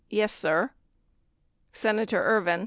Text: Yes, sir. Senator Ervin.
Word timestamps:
Yes, 0.09 0.31
sir. 0.33 0.71
Senator 1.71 2.23
Ervin. 2.25 2.59